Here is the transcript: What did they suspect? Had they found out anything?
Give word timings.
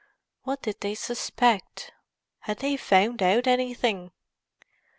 What 0.45 0.63
did 0.63 0.79
they 0.79 0.95
suspect? 0.95 1.91
Had 2.39 2.57
they 2.57 2.75
found 2.75 3.21
out 3.21 3.45
anything? 3.45 4.11